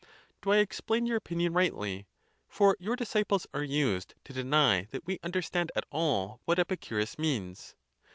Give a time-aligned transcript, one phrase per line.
[0.41, 2.07] Do I explain your opinion rightly?
[2.47, 7.75] for your disciples are used to deny that we understand at all what Epicurus means.